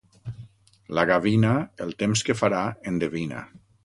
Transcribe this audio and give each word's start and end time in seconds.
La 0.99 1.03
gavina, 1.09 1.51
el 1.85 1.93
temps 1.99 2.23
que 2.31 2.37
farà, 2.39 2.63
endevina. 2.93 3.43